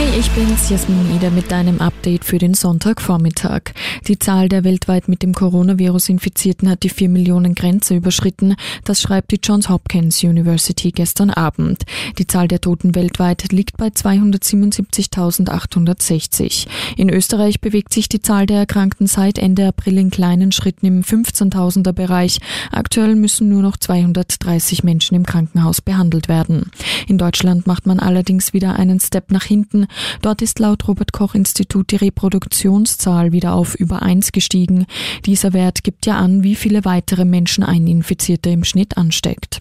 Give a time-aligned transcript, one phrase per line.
[0.00, 3.74] Hey, ich bin's, Jasmin Ida mit deinem Update für den Sonntagvormittag.
[4.08, 8.56] Die Zahl der weltweit mit dem Coronavirus Infizierten hat die 4 Millionen Grenze überschritten.
[8.84, 11.82] Das schreibt die Johns Hopkins University gestern Abend.
[12.16, 16.66] Die Zahl der Toten weltweit liegt bei 277.860.
[16.96, 21.02] In Österreich bewegt sich die Zahl der Erkrankten seit Ende April in kleinen Schritten im
[21.02, 22.38] 15.000er Bereich.
[22.72, 26.70] Aktuell müssen nur noch 230 Menschen im Krankenhaus behandelt werden.
[27.06, 29.88] In Deutschland macht man allerdings wieder einen Step nach hinten.
[30.22, 34.86] Dort ist laut Robert Koch Institut die Reproduktionszahl wieder auf über eins gestiegen.
[35.26, 39.60] Dieser Wert gibt ja an, wie viele weitere Menschen ein Infizierter im Schnitt ansteckt.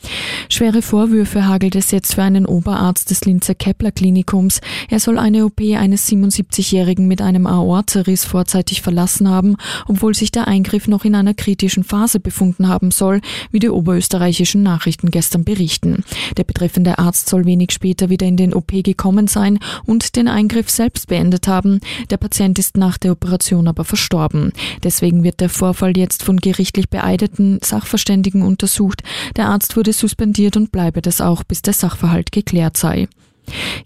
[0.50, 4.62] Schwere Vorwürfe hagelt es jetzt für einen Oberarzt des Linzer Kepler Klinikums.
[4.90, 9.56] Er soll eine OP eines 77-Jährigen mit einem Aortariss vorzeitig verlassen haben,
[9.88, 14.64] obwohl sich der Eingriff noch in einer kritischen Phase befunden haben soll, wie die oberösterreichischen
[14.64, 16.04] Nachrichten gestern berichten.
[16.38, 20.70] Der betreffende Arzt soll wenig später wieder in den OP gekommen sein und den Eingriff
[20.70, 21.80] selbst beendet haben.
[22.10, 24.52] Der Patient ist nach der Operation aber verstorben.
[24.84, 29.02] Deswegen wird der Vorfall jetzt von gerichtlich beeideten Sachverständigen untersucht.
[29.38, 33.08] Der Arzt wurde suspendiert und bleibe das auch, bis der Sachverhalt geklärt sei.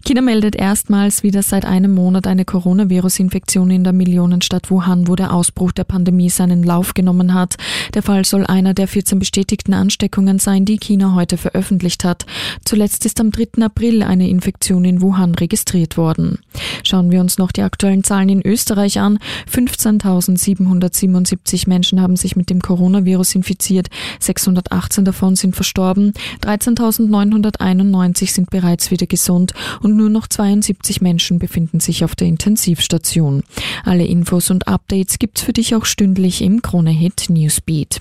[0.04, 5.32] China meldet erstmals wieder seit einem Monat eine Coronavirus-Infektion in der Millionenstadt Wuhan, wo der
[5.32, 7.56] Ausbruch der Pandemie seinen Lauf genommen hat.
[7.94, 12.26] Der Fall soll einer der 14 bestätigten Ansteckungen sein, die China heute veröffentlicht hat.
[12.64, 13.62] Zuletzt ist am 3.
[13.62, 16.40] April eine Infektion in Wuhan registriert worden.
[16.82, 19.18] Schauen wir uns noch die aktuellen Zahlen in Österreich an.
[19.50, 23.88] 15.777 Menschen haben sich mit dem Coronavirus infiziert,
[24.20, 31.80] 618 davon sind verstorben, 13.991 sind bereits wieder gesund und nur noch 72 Menschen befinden
[31.80, 33.42] sich auf der Intensivstation.
[33.84, 38.00] Alle Infos und Updates gibt's für dich auch stündlich im Kronehit Newsbeat.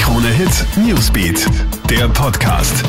[0.00, 1.46] Kronehit Newsbeat,
[1.90, 2.84] der Podcast.